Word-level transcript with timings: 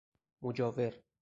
مجاور 0.41 0.93